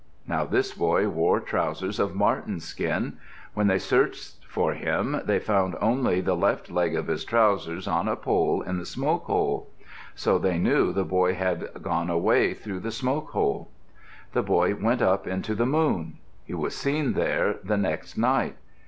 Now 0.25 0.45
this 0.45 0.73
boy 0.73 1.07
wore 1.09 1.39
trousers 1.39 1.99
of 1.99 2.15
marten 2.15 2.59
skin. 2.59 3.19
When 3.53 3.67
they 3.67 3.77
searched 3.77 4.43
for 4.47 4.73
him, 4.73 5.21
they 5.25 5.37
found 5.37 5.75
only 5.79 6.21
the 6.21 6.35
left 6.35 6.71
leg 6.71 6.95
of 6.95 7.05
his 7.05 7.23
trousers 7.23 7.87
on 7.87 8.07
a 8.07 8.15
pole 8.15 8.63
in 8.63 8.79
the 8.79 8.85
smoke 8.87 9.25
hole. 9.25 9.69
So 10.15 10.39
they 10.39 10.57
knew 10.57 10.91
the 10.91 11.05
boy 11.05 11.35
had 11.35 11.69
gone 11.83 12.09
away 12.09 12.55
through 12.55 12.79
the 12.79 12.89
smoke 12.89 13.29
hole. 13.29 13.69
The 14.33 14.41
boy 14.41 14.73
went 14.73 15.03
up 15.03 15.27
into 15.27 15.53
the 15.53 15.67
moon. 15.67 16.17
He 16.45 16.55
was 16.55 16.75
seen 16.75 17.13
there 17.13 17.57
the 17.63 17.77
next 17.77 18.17
night. 18.17 18.55